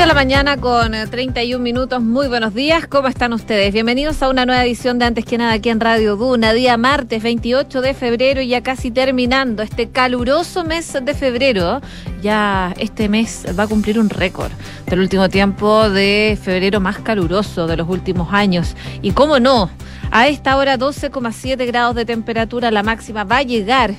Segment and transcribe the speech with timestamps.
[0.00, 2.02] de la mañana con 31 eh, minutos.
[2.02, 2.86] Muy buenos días.
[2.86, 3.74] ¿Cómo están ustedes?
[3.74, 6.54] Bienvenidos a una nueva edición de Antes que nada aquí en Radio Duna.
[6.54, 11.82] Día martes 28 de febrero, ya casi terminando este caluroso mes de febrero.
[12.22, 14.50] Ya este mes va a cumplir un récord
[14.86, 18.76] del último tiempo de febrero más caluroso de los últimos años.
[19.02, 19.68] Y cómo no,
[20.10, 23.94] a esta hora 12,7 grados de temperatura, la máxima va a llegar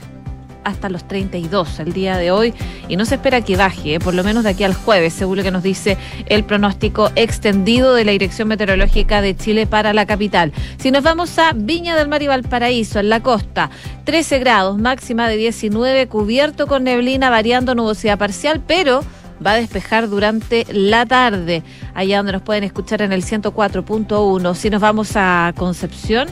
[0.63, 2.53] hasta los 32 el día de hoy
[2.87, 5.37] y no se espera que baje, eh, por lo menos de aquí al jueves, según
[5.37, 5.97] lo que nos dice
[6.27, 10.51] el pronóstico extendido de la Dirección Meteorológica de Chile para la capital.
[10.77, 13.69] Si nos vamos a Viña del Mar y Valparaíso, en la costa,
[14.03, 19.01] 13 grados, máxima de 19, cubierto con neblina, variando nubosidad parcial, pero
[19.45, 24.55] va a despejar durante la tarde, allá donde nos pueden escuchar en el 104.1.
[24.55, 26.27] Si nos vamos a Concepción,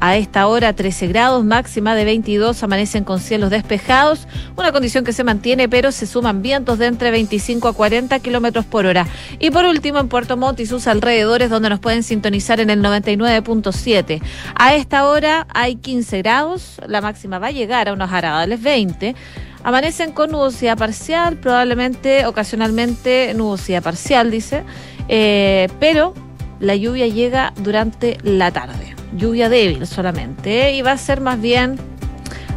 [0.00, 5.12] a esta hora 13 grados, máxima de 22, amanecen con cielos despejados, una condición que
[5.12, 9.06] se mantiene, pero se suman vientos de entre 25 a 40 kilómetros por hora.
[9.38, 12.82] Y por último, en Puerto Montt y sus alrededores, donde nos pueden sintonizar en el
[12.82, 14.20] 99.7.
[14.54, 19.14] A esta hora hay 15 grados, la máxima va a llegar a unos agradables 20.
[19.62, 24.62] Amanecen con nubosidad parcial, probablemente ocasionalmente nubosidad parcial, dice,
[25.08, 26.14] eh, pero
[26.60, 30.68] la lluvia llega durante la tarde lluvia débil solamente.
[30.68, 30.76] ¿eh?
[30.76, 31.76] Y va a ser más bien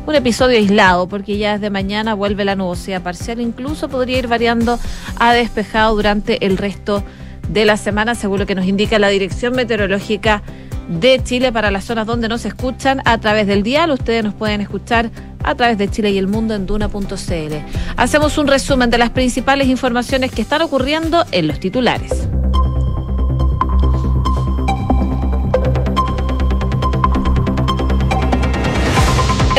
[0.05, 3.39] un episodio aislado, porque ya desde mañana vuelve la nubosidad parcial.
[3.39, 4.79] Incluso podría ir variando
[5.19, 7.03] a despejado durante el resto
[7.49, 10.41] de la semana, según lo que nos indica la Dirección Meteorológica
[10.89, 13.91] de Chile para las zonas donde nos escuchan a través del dial.
[13.91, 15.11] Ustedes nos pueden escuchar
[15.43, 17.53] a través de Chile y el mundo en duna.cl.
[17.95, 22.29] Hacemos un resumen de las principales informaciones que están ocurriendo en los titulares.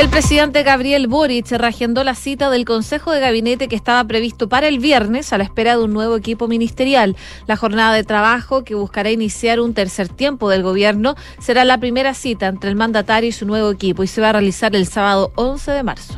[0.01, 4.67] El presidente Gabriel Boric reagendó la cita del Consejo de Gabinete que estaba previsto para
[4.67, 7.17] el viernes a la espera de un nuevo equipo ministerial.
[7.47, 12.15] La jornada de trabajo, que buscará iniciar un tercer tiempo del gobierno, será la primera
[12.15, 15.33] cita entre el mandatario y su nuevo equipo y se va a realizar el sábado
[15.35, 16.15] 11 de marzo.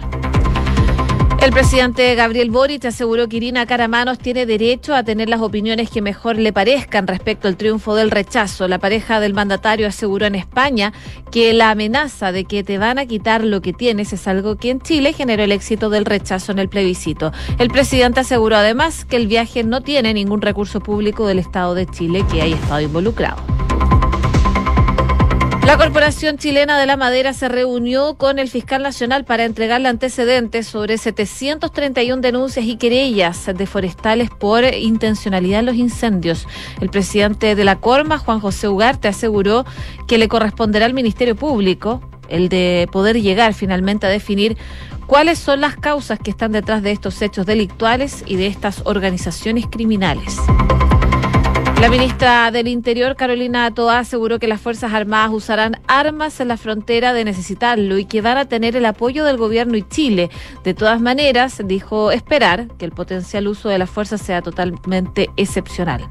[1.42, 6.00] El presidente Gabriel Boric aseguró que Irina Caramanos tiene derecho a tener las opiniones que
[6.00, 8.68] mejor le parezcan respecto al triunfo del rechazo.
[8.68, 10.92] La pareja del mandatario aseguró en España
[11.32, 14.70] que la amenaza de que te van a quitar lo que tienes es algo que
[14.70, 17.32] en Chile generó el éxito del rechazo en el plebiscito.
[17.58, 21.86] El presidente aseguró además que el viaje no tiene ningún recurso público del Estado de
[21.86, 23.61] Chile que haya estado involucrado.
[25.64, 30.66] La Corporación Chilena de la Madera se reunió con el fiscal nacional para entregarle antecedentes
[30.66, 36.48] sobre 731 denuncias y querellas de forestales por intencionalidad en los incendios.
[36.80, 39.64] El presidente de la Corma, Juan José Ugarte, aseguró
[40.08, 44.56] que le corresponderá al Ministerio Público el de poder llegar finalmente a definir
[45.06, 49.66] cuáles son las causas que están detrás de estos hechos delictuales y de estas organizaciones
[49.70, 50.38] criminales.
[51.82, 56.56] La ministra del Interior, Carolina Toa, aseguró que las Fuerzas Armadas usarán armas en la
[56.56, 60.30] frontera de necesitarlo y que van a tener el apoyo del gobierno y Chile.
[60.62, 66.08] De todas maneras, dijo esperar que el potencial uso de las fuerzas sea totalmente excepcional.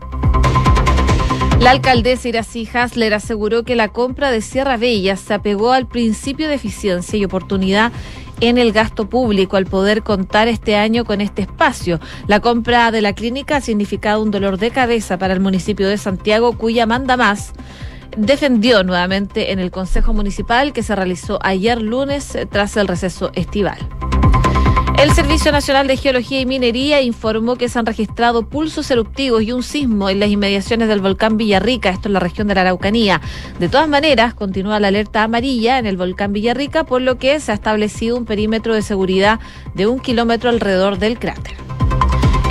[1.61, 6.49] La alcaldesa Iracy Hasler aseguró que la compra de Sierra Bella se apegó al principio
[6.49, 7.93] de eficiencia y oportunidad
[8.41, 11.99] en el gasto público al poder contar este año con este espacio.
[12.27, 15.97] La compra de la clínica ha significado un dolor de cabeza para el municipio de
[15.97, 17.53] Santiago, cuya manda más
[18.17, 23.77] defendió nuevamente en el Consejo Municipal que se realizó ayer lunes tras el receso estival.
[25.01, 29.51] El Servicio Nacional de Geología y Minería informó que se han registrado pulsos eruptivos y
[29.51, 33.19] un sismo en las inmediaciones del volcán Villarrica, esto en la región de la Araucanía.
[33.57, 37.51] De todas maneras, continúa la alerta amarilla en el volcán Villarrica, por lo que se
[37.51, 39.39] ha establecido un perímetro de seguridad
[39.73, 41.60] de un kilómetro alrededor del cráter.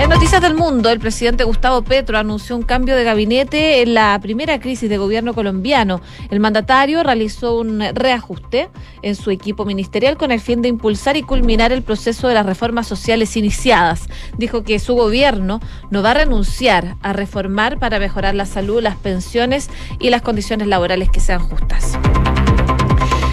[0.01, 4.19] En Noticias del Mundo, el presidente Gustavo Petro anunció un cambio de gabinete en la
[4.23, 6.01] primera crisis de gobierno colombiano.
[6.31, 8.71] El mandatario realizó un reajuste
[9.03, 12.47] en su equipo ministerial con el fin de impulsar y culminar el proceso de las
[12.47, 14.09] reformas sociales iniciadas.
[14.39, 18.97] Dijo que su gobierno no va a renunciar a reformar para mejorar la salud, las
[18.97, 19.69] pensiones
[19.99, 21.99] y las condiciones laborales que sean justas.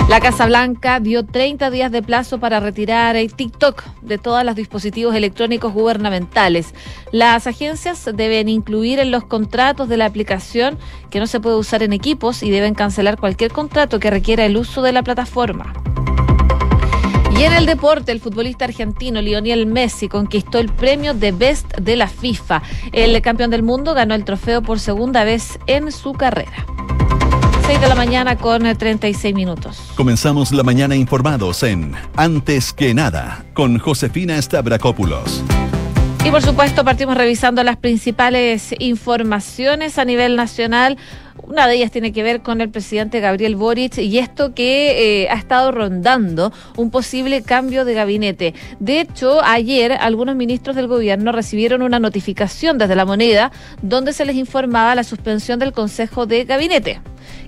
[0.08, 4.56] La Casa Blanca dio 30 días de plazo para retirar el TikTok de todos los
[4.56, 6.74] dispositivos electrónicos gubernamentales.
[7.12, 10.78] Las agencias deben incluir en los contratos de la aplicación
[11.10, 14.56] que no se puede usar en equipos y deben cancelar cualquier contrato que requiera el
[14.56, 15.74] uso de la plataforma.
[17.38, 21.98] Y en el deporte, el futbolista argentino Lionel Messi conquistó el premio de Best de
[21.98, 22.64] la FIFA.
[22.94, 26.77] El campeón del mundo ganó el trofeo por segunda vez en su carrera.
[27.68, 29.92] 6 de la mañana con 36 eh, minutos.
[29.96, 35.44] Comenzamos la mañana informados en Antes que nada con Josefina Stavrakopoulos.
[36.24, 40.98] Y por supuesto partimos revisando las principales informaciones a nivel nacional.
[41.44, 45.30] Una de ellas tiene que ver con el presidente Gabriel Boric y esto que eh,
[45.30, 48.54] ha estado rondando un posible cambio de gabinete.
[48.80, 54.24] De hecho, ayer algunos ministros del gobierno recibieron una notificación desde la moneda donde se
[54.24, 57.02] les informaba la suspensión del Consejo de Gabinete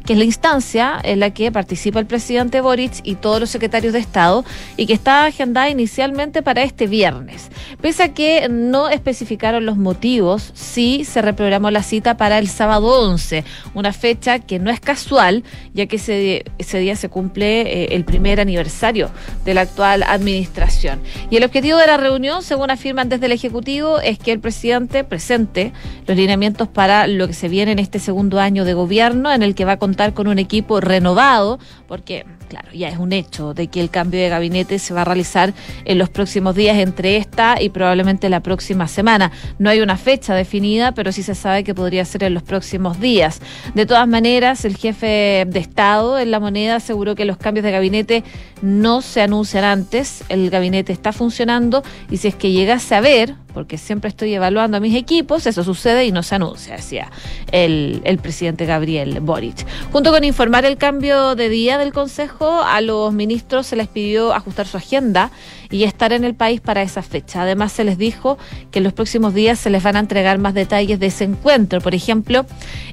[0.10, 3.94] que es la instancia en la que participa el presidente Boric y todos los secretarios
[3.94, 4.44] de Estado
[4.76, 7.52] y que estaba agendada inicialmente para este viernes.
[7.80, 13.08] Pese a que no especificaron los motivos, sí se reprogramó la cita para el sábado
[13.08, 13.44] 11,
[13.76, 15.44] una fecha que no es casual,
[15.76, 19.12] ya que ese, ese día se cumple eh, el primer aniversario
[19.46, 21.02] de la actual administración.
[21.30, 25.04] Y el objetivo de la reunión, según afirman desde el Ejecutivo, es que el presidente
[25.04, 25.72] presente
[26.08, 29.54] los lineamientos para lo que se viene en este segundo año de gobierno, en el
[29.54, 33.68] que va a contar con un equipo renovado, porque claro, ya es un hecho de
[33.68, 35.54] que el cambio de gabinete se va a realizar
[35.86, 39.32] en los próximos días entre esta y probablemente la próxima semana.
[39.60, 43.00] No hay una fecha definida, pero sí se sabe que podría ser en los próximos
[43.00, 43.42] días.
[43.76, 47.72] De todas maneras, el jefe de Estado en la moneda aseguró que los cambios de
[47.72, 48.24] gabinete
[48.62, 53.36] no se anuncian antes, el gabinete está funcionando y si es que llegase a ver,
[53.54, 57.12] porque siempre estoy evaluando a mis equipos, eso sucede y no se anuncia, decía
[57.52, 59.66] el, el presidente Gabriel Boric.
[59.92, 64.34] Junto con informar el cambio de día del Consejo, a los ministros se les pidió
[64.34, 65.32] ajustar su agenda
[65.70, 67.44] y estar en el país para esa fecha.
[67.44, 68.38] Además, se les dijo
[68.72, 71.82] que en los próximos días se les van a entregar más detalles de ese encuentro.
[71.82, 72.46] Por ejemplo,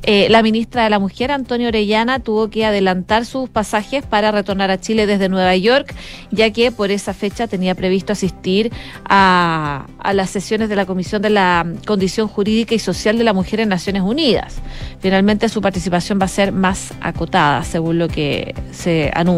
[0.02, 4.70] eh, la ministra de la Mujer, Antonio Orellana, tuvo que adelantar sus pasajes para retornar
[4.70, 5.94] a Chile desde Nueva York,
[6.30, 8.72] ya que por esa fecha tenía previsto asistir
[9.04, 13.32] a, a las sesiones de la Comisión de la Condición Jurídica y Social de la
[13.32, 14.56] Mujer en Naciones Unidas.
[15.00, 19.35] Finalmente, su participación va a ser más acotada, según lo que se anuncia.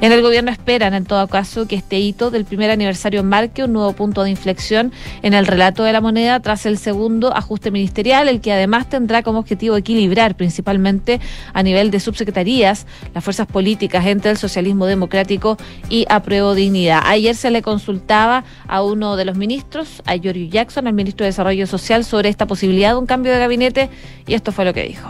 [0.00, 3.72] En el gobierno esperan, en todo caso, que este hito del primer aniversario marque un
[3.72, 4.92] nuevo punto de inflexión
[5.22, 9.22] en el relato de la moneda tras el segundo ajuste ministerial, el que además tendrá
[9.22, 11.20] como objetivo equilibrar principalmente
[11.52, 15.58] a nivel de subsecretarías las fuerzas políticas entre el socialismo democrático
[15.90, 17.02] y apruebo dignidad.
[17.04, 21.30] Ayer se le consultaba a uno de los ministros, a Giorgio Jackson, el ministro de
[21.30, 23.90] Desarrollo Social, sobre esta posibilidad de un cambio de gabinete
[24.26, 25.08] y esto fue lo que dijo.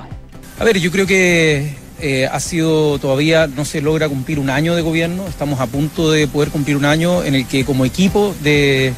[0.58, 4.76] A ver, yo creo que eh, ha sido todavía no se logra cumplir un año
[4.76, 8.36] de gobierno, estamos a punto de poder cumplir un año en el que como equipo
[8.40, 8.92] de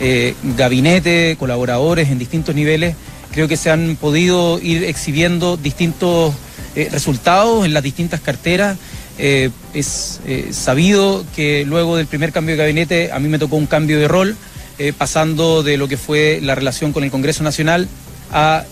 [0.00, 2.94] eh, gabinete, colaboradores en distintos niveles,
[3.30, 6.34] creo que se han podido ir exhibiendo distintos
[6.76, 8.76] eh, resultados en las distintas carteras.
[9.18, 10.20] es
[10.50, 14.08] sabido que luego del primer cambio de gabinete a mí me tocó un cambio de
[14.08, 14.36] rol,
[14.98, 17.88] pasando de lo que fue la relación con el Congreso Nacional
[18.32, 18.64] a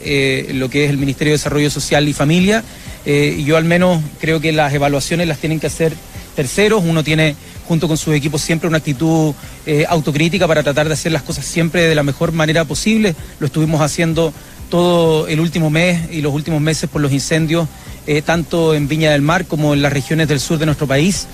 [0.52, 2.64] lo que es el Ministerio de Desarrollo Social y Familia
[3.06, 5.94] eh, yo al menos creo que las evaluaciones las tienen que hacer
[6.36, 6.82] terceros.
[6.84, 7.36] Uno tiene
[7.66, 9.34] junto con sus equipos siempre una actitud
[9.66, 13.14] eh, autocrítica para tratar de hacer las cosas siempre de la mejor manera posible.
[13.38, 14.32] Lo estuvimos haciendo
[14.68, 17.68] todo el último mes y los últimos meses por los incendios,
[18.06, 21.26] eh, tanto en Viña del Mar como en las regiones del sur de nuestro país.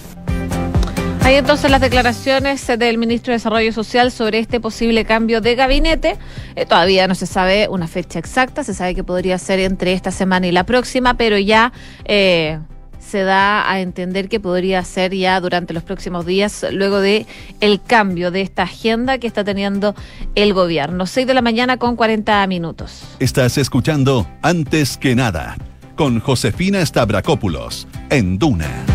[1.27, 6.17] Hay entonces las declaraciones del ministro de Desarrollo Social sobre este posible cambio de gabinete.
[6.55, 10.13] Eh, todavía no se sabe una fecha exacta, se sabe que podría ser entre esta
[10.13, 11.73] semana y la próxima, pero ya
[12.05, 12.61] eh,
[13.01, 17.27] se da a entender que podría ser ya durante los próximos días, luego de
[17.61, 19.97] el cambio de esta agenda que está teniendo
[20.37, 21.07] el gobierno.
[21.07, 23.03] 6 de la mañana con 40 minutos.
[23.19, 25.57] Estás escuchando Antes que nada
[25.97, 28.87] con Josefina Stavrakopoulos en Duna.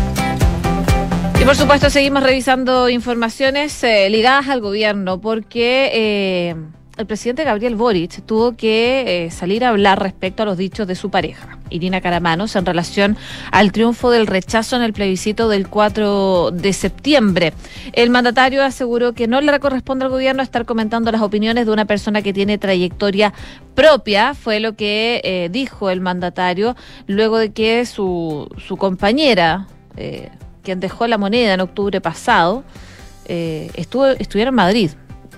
[1.42, 6.54] Y por supuesto seguimos revisando informaciones eh, ligadas al gobierno porque eh,
[6.96, 10.94] el presidente Gabriel Boric tuvo que eh, salir a hablar respecto a los dichos de
[10.94, 13.16] su pareja, Irina Caramanos, en relación
[13.50, 17.54] al triunfo del rechazo en el plebiscito del 4 de septiembre.
[17.92, 21.86] El mandatario aseguró que no le corresponde al gobierno estar comentando las opiniones de una
[21.86, 23.32] persona que tiene trayectoria
[23.74, 26.76] propia, fue lo que dijo el mandatario
[27.08, 29.66] luego de que su, su compañera
[30.62, 32.64] quien dejó la moneda en octubre pasado,
[33.26, 34.90] eh, estuvo, estuviera en Madrid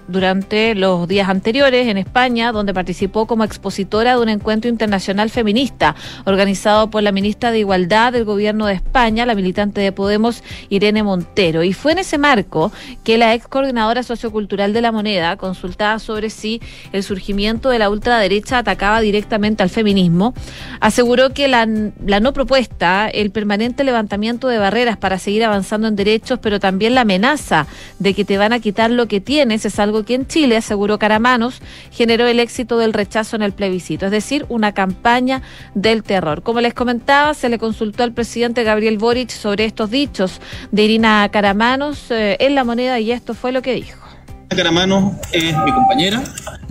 [0.08, 5.94] durante los días anteriores en España, donde participó como expositora de un encuentro internacional feminista
[6.24, 11.02] organizado por la ministra de Igualdad del Gobierno de España, la militante de Podemos, Irene
[11.02, 11.62] Montero.
[11.62, 16.30] Y fue en ese marco que la ex coordinadora sociocultural de la moneda consultaba sobre
[16.30, 16.60] si
[16.92, 20.34] el surgimiento de la ultraderecha atacaba directamente al feminismo.
[20.80, 21.66] Aseguró que la,
[22.04, 26.94] la no propuesta, el permanente levantamiento de barreras para seguir avanzando en derechos, pero también
[26.94, 27.66] la amenaza
[27.98, 30.98] de que te van a quitar lo que tienes, es algo que en Chile, aseguró
[30.98, 31.60] Caramanos,
[31.92, 35.42] generó el éxito del rechazo en el plebiscito, es decir, una campaña
[35.74, 36.42] del terror.
[36.42, 40.40] Como les comentaba, se le consultó al presidente Gabriel Boric sobre estos dichos
[40.72, 44.00] de Irina Caramanos eh, en la moneda y esto fue lo que dijo.
[44.48, 46.22] Caramanos es mi compañera,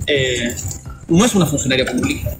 [0.07, 0.55] eh,
[1.07, 2.35] no es una funcionaria pública.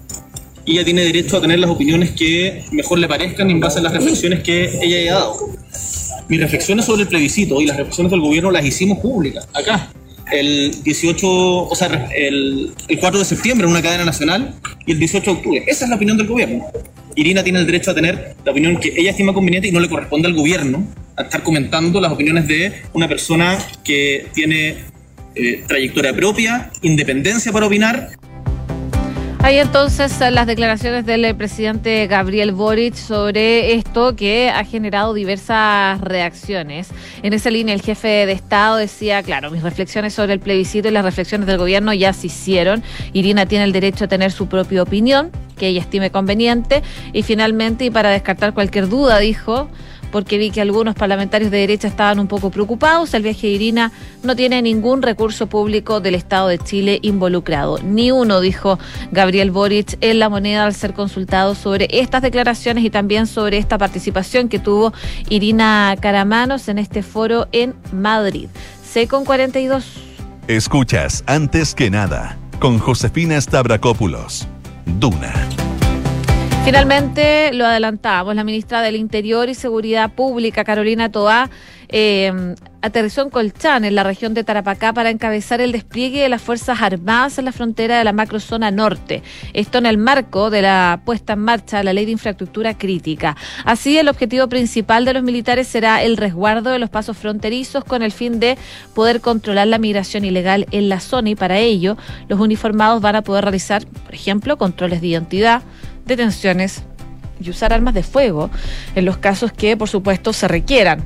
[0.64, 3.82] Y ella tiene derecho a tener las opiniones que mejor le parezcan en base a
[3.82, 5.36] las reflexiones que ella haya dado.
[6.28, 9.90] Mis reflexiones sobre el plebiscito y las reflexiones del gobierno las hicimos públicas, acá,
[10.32, 14.54] el 18, o sea, el, el 4 de septiembre en una cadena nacional
[14.86, 15.64] y el 18 de octubre.
[15.66, 16.64] Esa es la opinión del gobierno.
[17.16, 19.88] Irina tiene el derecho a tener la opinión que ella estima conveniente y no le
[19.88, 24.76] corresponde al gobierno a estar comentando las opiniones de una persona que tiene
[25.36, 28.10] eh, trayectoria propia, independencia para opinar
[29.44, 36.88] hay entonces las declaraciones del presidente Gabriel Boric sobre esto que ha generado diversas reacciones.
[37.22, 40.92] En esa línea el jefe de Estado decía, claro, mis reflexiones sobre el plebiscito y
[40.92, 42.82] las reflexiones del gobierno ya se hicieron.
[43.12, 46.82] Irina tiene el derecho a tener su propia opinión, que ella estime conveniente.
[47.12, 49.68] Y finalmente, y para descartar cualquier duda, dijo,
[50.14, 53.12] porque vi que algunos parlamentarios de derecha estaban un poco preocupados.
[53.14, 53.90] El viaje de Irina
[54.22, 57.80] no tiene ningún recurso público del Estado de Chile involucrado.
[57.82, 58.78] Ni uno, dijo
[59.10, 63.76] Gabriel Boric en la moneda al ser consultado sobre estas declaraciones y también sobre esta
[63.76, 64.92] participación que tuvo
[65.30, 68.46] Irina Caramanos en este foro en Madrid.
[68.88, 69.84] C con 42.
[70.46, 74.46] Escuchas antes que nada con Josefina Stavrakopoulos.
[75.00, 75.32] Duna.
[76.64, 81.50] Finalmente, lo adelantamos, la ministra del Interior y Seguridad Pública, Carolina Toá,
[81.90, 86.40] eh, aterrizó en Colchán, en la región de Tarapacá, para encabezar el despliegue de las
[86.40, 89.22] Fuerzas Armadas en la frontera de la macrozona norte.
[89.52, 93.36] Esto en el marco de la puesta en marcha de la Ley de Infraestructura Crítica.
[93.66, 98.02] Así, el objetivo principal de los militares será el resguardo de los pasos fronterizos con
[98.02, 98.56] el fin de
[98.94, 103.22] poder controlar la migración ilegal en la zona y para ello los uniformados van a
[103.22, 105.62] poder realizar, por ejemplo, controles de identidad,
[106.06, 106.82] detenciones
[107.40, 108.50] y usar armas de fuego
[108.94, 111.04] en los casos que, por supuesto, se requieran.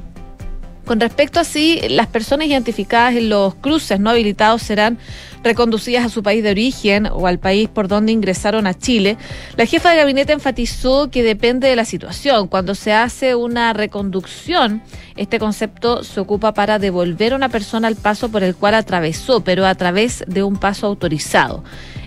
[0.88, 4.97] Con respecto a si las personas identificadas en los cruces no habilitados serán
[5.45, 9.19] reconducidas a su país de origen o al país por donde ingresaron a Chile,
[9.59, 12.49] la jefa de gabinete enfatizó que depende de la situación.
[12.49, 14.83] Cuando se hace una reconducción,
[15.14, 19.45] este concepto se ocupa para devolver a una persona al paso por el cual atravesó,
[19.45, 21.64] pero a través de un paso autorizado.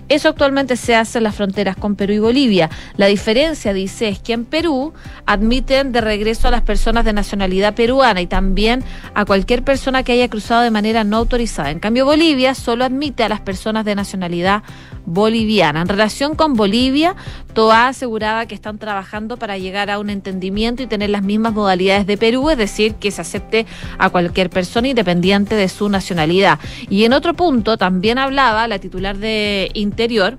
[0.08, 2.70] Eso actualmente se hace en las fronteras con Perú y Bolivia.
[2.96, 4.92] La diferencia, dice, es que en Perú
[5.26, 10.12] admiten de regreso a las personas de nacionalidad peruana y también a cualquier persona que
[10.12, 11.70] haya cruzado de manera no autorizada.
[11.70, 14.62] En cambio, Bolivia solo admite a las personas de nacionalidad
[15.04, 15.82] boliviana.
[15.82, 17.16] En relación con Bolivia,
[17.54, 22.06] Toa aseguraba que están trabajando para llegar a un entendimiento y tener las mismas modalidades
[22.06, 23.66] de Perú, es decir, que se acepte
[23.98, 26.58] a cualquier persona independiente de su nacionalidad.
[26.88, 30.38] Y en otro punto también hablaba la titular de Interior,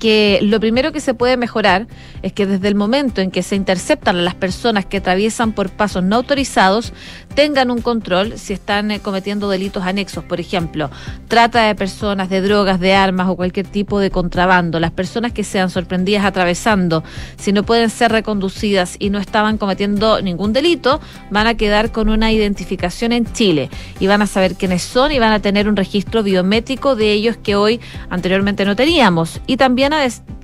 [0.00, 1.86] que lo primero que se puede mejorar
[2.22, 5.70] es que desde el momento en que se interceptan a las personas que atraviesan por
[5.70, 6.92] pasos no autorizados,
[7.34, 10.90] tengan un control si están eh, cometiendo delitos anexos, por ejemplo,
[11.28, 14.80] trata de personas, de drogas, de armas o cualquier tipo de contrabando.
[14.80, 17.04] Las personas que sean sorprendidas atravesando,
[17.36, 22.08] si no pueden ser reconducidas y no estaban cometiendo ningún delito, van a quedar con
[22.08, 25.76] una identificación en Chile y van a saber quiénes son y van a tener un
[25.76, 29.40] registro biométrico de ellos que hoy anteriormente no teníamos.
[29.46, 29.89] Y también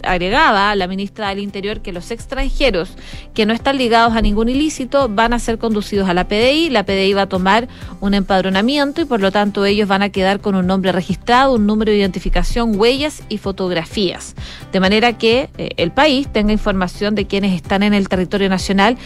[0.03, 2.91] agregaba la ministra del Interior que los extranjeros
[3.35, 6.85] que no están ligados a ningún ilícito van a ser conducidos a la PDI la
[6.85, 7.69] PDI va a tomar
[8.00, 11.67] un empadronamiento y por lo tanto ellos van a quedar con un nombre registrado, un
[11.67, 14.35] número de identificación, huellas y fotografías.
[14.73, 18.97] De manera que eh, el país tenga información de quienes están en el territorio nacional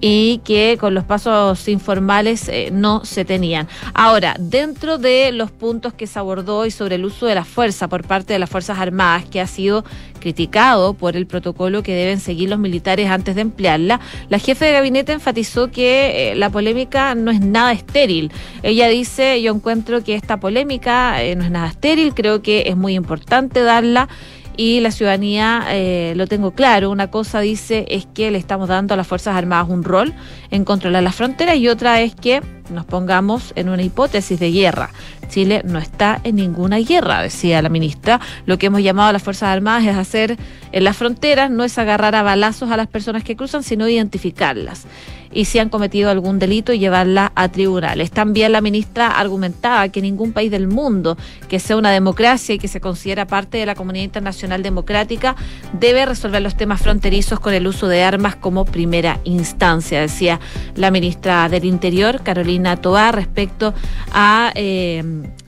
[0.00, 3.68] y que con los pasos informales eh, no se tenían.
[3.94, 7.88] Ahora, dentro de los puntos que se abordó y sobre el uso de la fuerza
[7.88, 9.84] por parte de las Fuerzas Armadas, que ha sido
[10.20, 14.72] criticado por el protocolo que deben seguir los militares antes de emplearla, la jefe de
[14.72, 18.30] gabinete enfatizó que eh, la polémica no es nada estéril.
[18.62, 22.76] Ella dice, yo encuentro que esta polémica eh, no es nada estéril, creo que es
[22.76, 24.08] muy importante darla
[24.60, 28.92] y la ciudadanía, eh, lo tengo claro, una cosa dice es que le estamos dando
[28.92, 30.12] a las Fuerzas Armadas un rol
[30.50, 34.90] en controlar las fronteras y otra es que nos pongamos en una hipótesis de guerra.
[35.30, 38.20] Chile no está en ninguna guerra, decía la ministra.
[38.44, 40.36] Lo que hemos llamado a las Fuerzas Armadas es hacer
[40.72, 44.84] en las fronteras, no es agarrar a balazos a las personas que cruzan, sino identificarlas
[45.32, 48.10] y si han cometido algún delito y llevarla a tribunales.
[48.10, 51.16] También la ministra argumentaba que ningún país del mundo
[51.48, 55.36] que sea una democracia y que se considera parte de la comunidad internacional democrática
[55.72, 60.40] debe resolver los temas fronterizos con el uso de armas como primera instancia, decía
[60.74, 63.74] la ministra del Interior, Carolina Toá, respecto
[64.12, 65.02] a eh,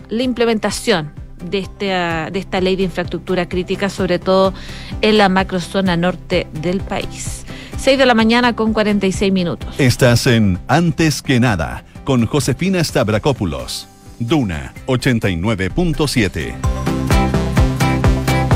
[0.08, 1.12] la implementación
[1.42, 4.54] de esta, de esta ley de infraestructura crítica, sobre todo
[5.00, 7.44] en la macrozona norte del país.
[7.82, 9.74] 6 de la mañana con 46 minutos.
[9.80, 13.88] Estás en Antes que nada con Josefina Stavrakopoulos.
[14.20, 16.91] Duna 89.7.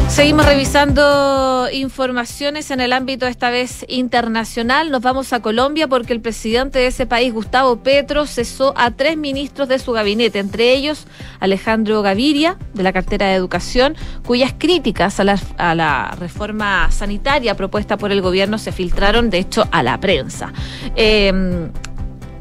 [0.09, 4.91] Seguimos revisando informaciones en el ámbito esta vez internacional.
[4.91, 9.19] Nos vamos a Colombia porque el presidente de ese país, Gustavo Petro, cesó a tres
[9.19, 11.07] ministros de su gabinete, entre ellos
[11.39, 13.95] Alejandro Gaviria, de la cartera de Educación,
[14.25, 19.39] cuyas críticas a la, a la reforma sanitaria propuesta por el gobierno se filtraron, de
[19.39, 20.53] hecho, a la prensa.
[20.95, 21.69] Eh,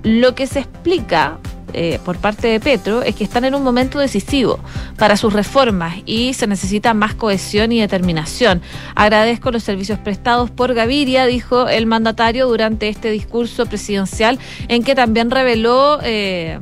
[0.04, 1.40] lo que se explica
[1.74, 4.60] eh, por parte de Petro es que están en un momento decisivo
[4.98, 8.62] para sus reformas y se necesita más cohesión y determinación.
[8.96, 14.96] Agradezco los servicios prestados por Gaviria, dijo el mandatario durante este discurso presidencial, en que
[14.96, 16.00] también reveló.
[16.04, 16.60] Eh,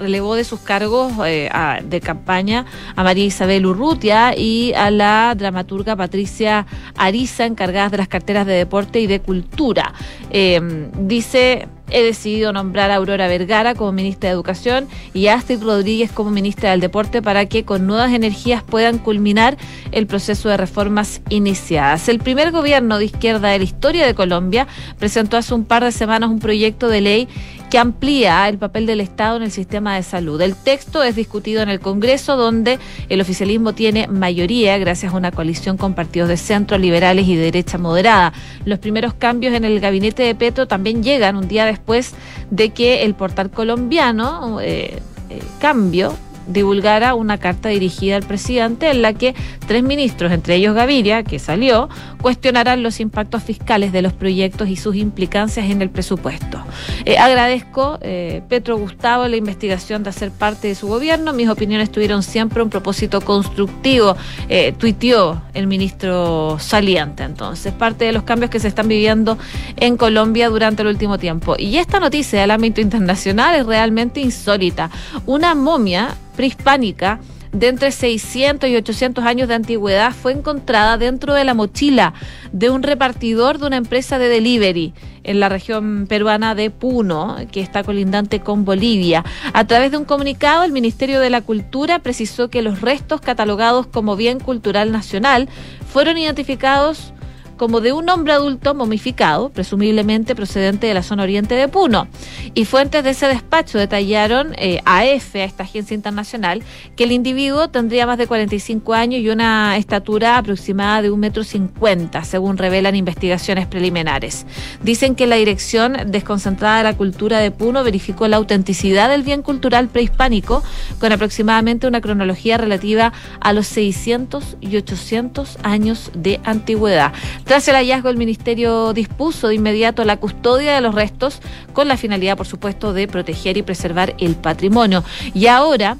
[0.00, 1.50] relevó de sus cargos eh,
[1.84, 2.66] de campaña
[2.96, 6.66] a María Isabel Urrutia y a la dramaturga Patricia
[6.96, 9.92] Ariza, encargadas de las carteras de deporte y de cultura.
[10.30, 15.62] Eh, dice he decidido nombrar a Aurora Vergara como ministra de Educación y a Astrid
[15.62, 19.56] Rodríguez como ministra del Deporte para que con nuevas energías puedan culminar
[19.92, 22.08] el proceso de reformas iniciadas.
[22.08, 24.66] El primer gobierno de izquierda de la historia de Colombia
[24.98, 27.28] presentó hace un par de semanas un proyecto de ley
[27.70, 30.40] que amplía el papel del Estado en el sistema de salud.
[30.40, 35.30] El texto es discutido en el Congreso, donde el oficialismo tiene mayoría gracias a una
[35.30, 38.32] coalición con partidos de centro, liberales y derecha moderada.
[38.64, 42.12] Los primeros cambios en el gabinete de Petro también llegan un día después
[42.50, 44.98] de que el portal colombiano eh,
[45.30, 46.12] eh, Cambio
[46.50, 49.34] divulgara una carta dirigida al presidente en la que
[49.66, 51.88] tres ministros, entre ellos Gaviria, que salió,
[52.20, 56.62] cuestionarán los impactos fiscales de los proyectos y sus implicancias en el presupuesto.
[57.04, 61.32] Eh, agradezco, eh, Petro Gustavo, la investigación de hacer parte de su gobierno.
[61.32, 64.16] Mis opiniones tuvieron siempre un propósito constructivo,
[64.48, 67.22] eh, tuiteó el ministro saliente.
[67.22, 69.38] Entonces, parte de los cambios que se están viviendo
[69.76, 71.54] en Colombia durante el último tiempo.
[71.58, 74.90] Y esta noticia del ámbito internacional es realmente insólita.
[75.26, 77.20] Una momia prehispánica
[77.52, 82.14] de entre 600 y 800 años de antigüedad fue encontrada dentro de la mochila
[82.52, 87.60] de un repartidor de una empresa de delivery en la región peruana de Puno, que
[87.60, 89.22] está colindante con Bolivia.
[89.52, 93.86] A través de un comunicado, el Ministerio de la Cultura precisó que los restos catalogados
[93.86, 95.46] como bien cultural nacional
[95.92, 97.12] fueron identificados
[97.60, 102.08] como de un hombre adulto momificado, presumiblemente procedente de la zona oriente de Puno.
[102.54, 106.62] Y fuentes de ese despacho detallaron eh, a EFE, a esta agencia internacional,
[106.96, 111.44] que el individuo tendría más de 45 años y una estatura aproximada de un metro
[111.44, 114.46] cincuenta, según revelan investigaciones preliminares.
[114.82, 119.42] Dicen que la Dirección Desconcentrada de la Cultura de Puno verificó la autenticidad del bien
[119.42, 120.62] cultural prehispánico
[120.98, 127.12] con aproximadamente una cronología relativa a los 600 y 800 años de antigüedad.
[127.50, 131.40] Tras el hallazgo, el Ministerio dispuso de inmediato la custodia de los restos
[131.72, 135.02] con la finalidad, por supuesto, de proteger y preservar el patrimonio.
[135.34, 135.96] Y ahora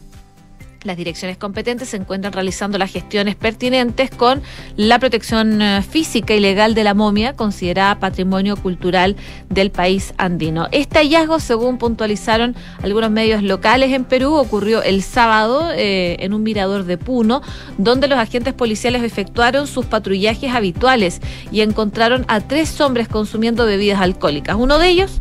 [0.84, 4.42] las direcciones competentes se encuentran realizando las gestiones pertinentes con
[4.76, 9.16] la protección eh, física y legal de la momia, considerada patrimonio cultural
[9.48, 10.68] del país andino.
[10.72, 16.42] Este hallazgo, según puntualizaron algunos medios locales en Perú, ocurrió el sábado eh, en un
[16.42, 17.42] mirador de Puno,
[17.76, 21.20] donde los agentes policiales efectuaron sus patrullajes habituales
[21.52, 24.56] y encontraron a tres hombres consumiendo bebidas alcohólicas.
[24.58, 25.20] Uno de ellos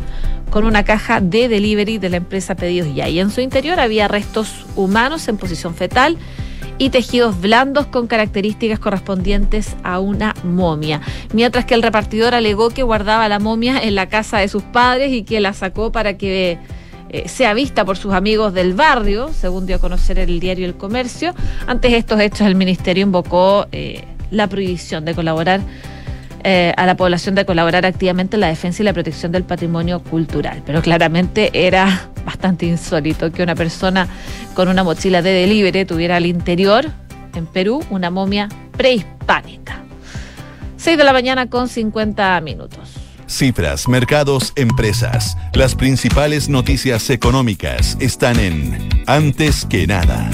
[0.50, 3.08] con una caja de delivery de la empresa Pedidos Ya.
[3.10, 6.18] Y en su interior había restos humanos en posición fetal
[6.78, 11.02] y tejidos blandos con características correspondientes a una momia.
[11.34, 15.12] Mientras que el repartidor alegó que guardaba la momia en la casa de sus padres
[15.12, 16.58] y que la sacó para que
[17.10, 20.76] eh, sea vista por sus amigos del barrio, según dio a conocer el diario El
[20.76, 21.34] Comercio.
[21.68, 25.62] Antes de estos hechos, el ministerio invocó eh, la prohibición de colaborar
[26.44, 30.02] eh, a la población de colaborar activamente en la defensa y la protección del patrimonio
[30.02, 30.64] cultural.
[30.66, 34.08] Pero claramente era bastante insólito que una persona
[34.54, 36.86] con una mochila de delivery tuviera al interior,
[37.36, 39.84] en Perú, una momia prehispánica.
[40.78, 43.00] 6 de la mañana con 50 minutos.
[43.28, 45.38] Cifras, mercados, empresas.
[45.54, 50.32] Las principales noticias económicas están en Antes que nada.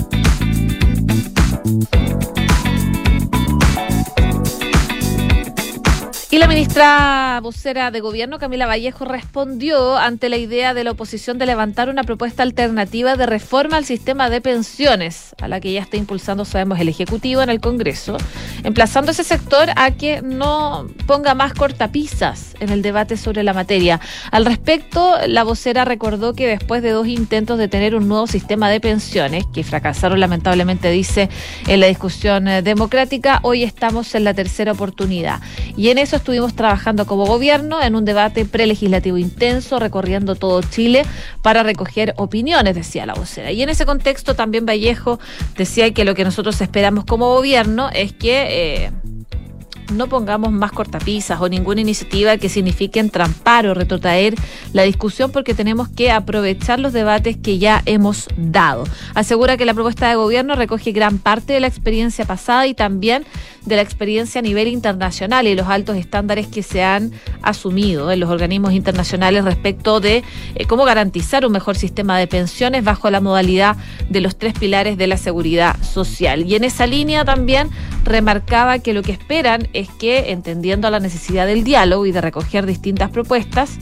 [6.35, 11.37] Y la ministra vocera de gobierno, Camila Vallejo, respondió ante la idea de la oposición
[11.37, 15.79] de levantar una propuesta alternativa de reforma al sistema de pensiones, a la que ya
[15.79, 18.17] está impulsando, sabemos, el Ejecutivo en el Congreso,
[18.65, 24.01] emplazando ese sector a que no ponga más cortapisas en el debate sobre la materia.
[24.29, 28.69] Al respecto, la vocera recordó que después de dos intentos de tener un nuevo sistema
[28.69, 31.29] de pensiones, que fracasaron lamentablemente, dice,
[31.65, 35.39] en la discusión eh, democrática, hoy estamos en la tercera oportunidad.
[35.77, 41.05] Y en eso estuvimos trabajando como gobierno en un debate prelegislativo intenso, recorriendo todo Chile
[41.43, 43.51] para recoger opiniones, decía la vocera.
[43.51, 45.19] Y en ese contexto también Vallejo
[45.55, 48.85] decía que lo que nosotros esperamos como gobierno es que...
[48.85, 48.91] Eh,
[49.93, 54.35] no pongamos más cortapisas o ninguna iniciativa que signifique entrampar o retrotraer
[54.73, 58.85] la discusión porque tenemos que aprovechar los debates que ya hemos dado.
[59.13, 63.25] Asegura que la propuesta de gobierno recoge gran parte de la experiencia pasada y también
[63.65, 68.19] de la experiencia a nivel internacional y los altos estándares que se han asumido en
[68.19, 70.23] los organismos internacionales respecto de
[70.55, 73.75] eh, cómo garantizar un mejor sistema de pensiones bajo la modalidad
[74.09, 76.45] de los tres pilares de la seguridad social.
[76.45, 77.69] Y en esa línea también
[78.05, 82.65] remarcaba que lo que esperan es que, entendiendo la necesidad del diálogo y de recoger
[82.65, 83.77] distintas propuestas,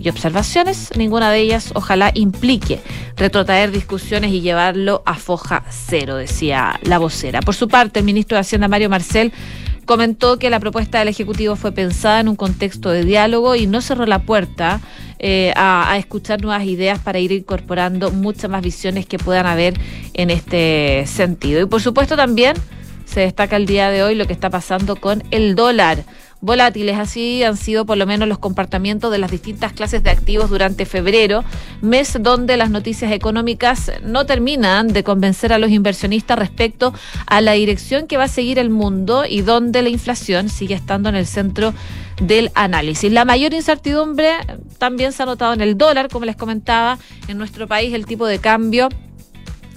[0.00, 2.80] y observaciones, ninguna de ellas ojalá implique
[3.16, 7.40] retrotraer discusiones y llevarlo a foja cero, decía la vocera.
[7.40, 9.32] Por su parte, el ministro de Hacienda, Mario Marcel,
[9.86, 13.80] comentó que la propuesta del Ejecutivo fue pensada en un contexto de diálogo y no
[13.80, 14.80] cerró la puerta
[15.18, 19.74] eh, a, a, escuchar nuevas ideas para ir incorporando muchas más visiones que puedan haber
[20.12, 21.62] en este sentido.
[21.62, 22.54] Y por supuesto también
[23.08, 26.04] se destaca el día de hoy lo que está pasando con el dólar.
[26.40, 30.50] Volátiles así han sido por lo menos los comportamientos de las distintas clases de activos
[30.50, 31.42] durante febrero,
[31.80, 36.92] mes donde las noticias económicas no terminan de convencer a los inversionistas respecto
[37.26, 41.08] a la dirección que va a seguir el mundo y donde la inflación sigue estando
[41.08, 41.74] en el centro
[42.22, 43.10] del análisis.
[43.10, 44.30] La mayor incertidumbre
[44.78, 48.26] también se ha notado en el dólar, como les comentaba, en nuestro país el tipo
[48.26, 48.90] de cambio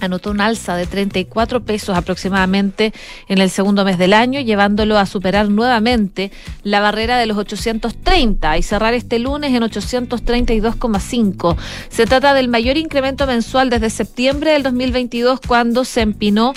[0.04, 2.92] anotó un alza de 34 pesos aproximadamente
[3.28, 6.30] en el segundo mes del año, llevándolo a superar nuevamente
[6.62, 11.56] la barrera de los 830 y cerrar este lunes en 832,5.
[11.88, 16.52] Se trata del mayor incremento mensual desde septiembre del 2022 cuando se empinó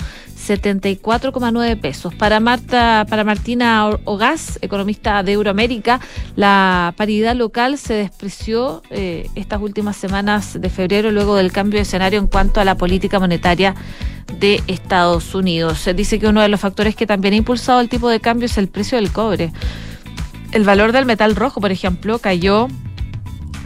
[0.46, 2.14] 74,9 pesos.
[2.14, 6.00] Para Marta, para Martina Ogas, economista de Euroamérica,
[6.36, 11.82] la paridad local se despreció eh, estas últimas semanas de febrero luego del cambio de
[11.82, 13.74] escenario en cuanto a la política monetaria
[14.38, 15.78] de Estados Unidos.
[15.78, 18.46] Se dice que uno de los factores que también ha impulsado el tipo de cambio
[18.46, 19.52] es el precio del cobre.
[20.52, 22.68] El valor del metal rojo, por ejemplo, cayó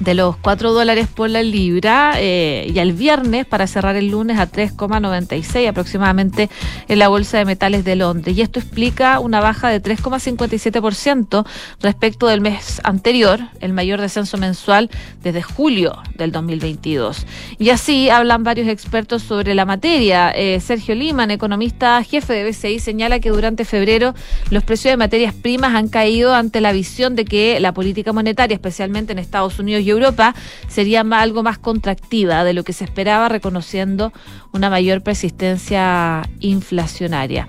[0.00, 4.38] de los 4 dólares por la libra eh, y al viernes para cerrar el lunes
[4.38, 6.48] a 3,96 aproximadamente
[6.88, 8.36] en la Bolsa de Metales de Londres.
[8.36, 11.46] Y esto explica una baja de 3,57%
[11.80, 14.90] respecto del mes anterior, el mayor descenso mensual
[15.22, 17.26] desde julio del 2022.
[17.58, 20.30] Y así hablan varios expertos sobre la materia.
[20.30, 24.14] Eh, Sergio Liman, economista jefe de BCI, señala que durante febrero
[24.50, 28.54] los precios de materias primas han caído ante la visión de que la política monetaria,
[28.54, 30.34] especialmente en Estados Unidos y Europa
[30.68, 34.12] sería algo más contractiva de lo que se esperaba, reconociendo
[34.52, 37.46] una mayor persistencia inflacionaria.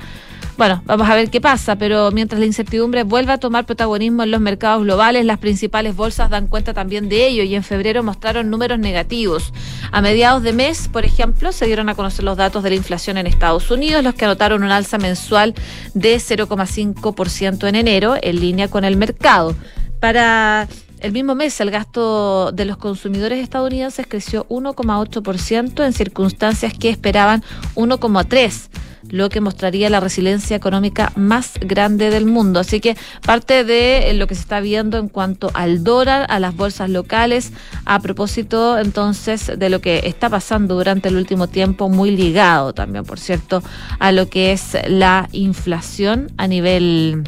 [0.57, 4.29] Bueno, vamos a ver qué pasa, pero mientras la incertidumbre vuelva a tomar protagonismo en
[4.29, 8.51] los mercados globales, las principales bolsas dan cuenta también de ello y en febrero mostraron
[8.51, 9.53] números negativos.
[9.91, 13.17] A mediados de mes, por ejemplo, se dieron a conocer los datos de la inflación
[13.17, 15.55] en Estados Unidos, los que anotaron un alza mensual
[15.95, 19.55] de 0,5% en enero, en línea con el mercado.
[19.99, 20.67] Para
[21.01, 27.43] el mismo mes, el gasto de los consumidores estadounidenses creció 1,8% en circunstancias que esperaban
[27.75, 28.69] 1,3%
[29.09, 32.59] lo que mostraría la resiliencia económica más grande del mundo.
[32.59, 36.55] Así que parte de lo que se está viendo en cuanto al dólar, a las
[36.55, 37.51] bolsas locales,
[37.85, 43.03] a propósito entonces de lo que está pasando durante el último tiempo, muy ligado también,
[43.03, 43.61] por cierto,
[43.99, 47.23] a lo que es la inflación a nivel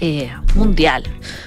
[0.00, 1.04] eh, mundial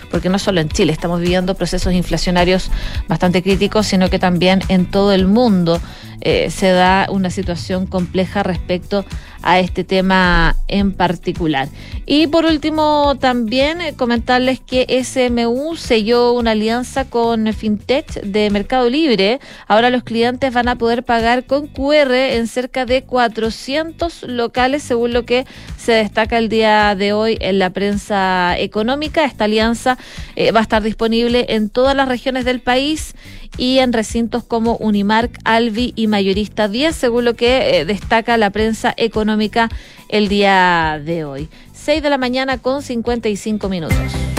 [0.09, 2.71] porque no solo en Chile estamos viviendo procesos inflacionarios
[3.07, 5.79] bastante críticos, sino que también en todo el mundo
[6.21, 9.05] eh, se da una situación compleja respecto
[9.41, 11.69] a este tema en particular.
[12.05, 18.89] Y por último, también eh, comentarles que SMU selló una alianza con FinTech de Mercado
[18.89, 19.39] Libre.
[19.67, 25.13] Ahora los clientes van a poder pagar con QR en cerca de 400 locales, según
[25.13, 25.45] lo que
[25.77, 29.23] se destaca el día de hoy en la prensa económica.
[29.23, 29.97] Esta alianza
[30.35, 33.15] eh, va a estar disponible en todas las regiones del país
[33.57, 38.49] y en recintos como Unimark, Alvi y Mayorista 10, según lo que eh, destaca la
[38.49, 39.69] prensa económica
[40.07, 41.49] el día de hoy.
[41.73, 44.38] 6 de la mañana con 55 minutos.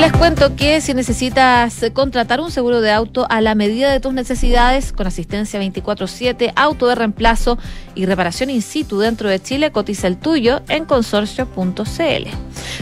[0.00, 4.14] Les cuento que si necesitas contratar un seguro de auto a la medida de tus
[4.14, 7.58] necesidades, con asistencia 24-7, auto de reemplazo
[7.94, 12.28] y reparación in situ dentro de Chile, cotiza el tuyo en consorcio.cl.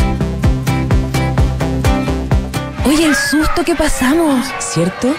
[2.87, 5.09] Oye, el susto que pasamos, ¿cierto?